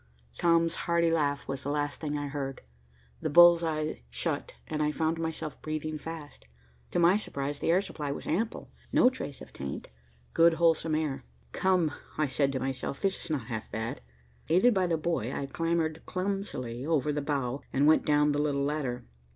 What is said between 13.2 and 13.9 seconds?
is not half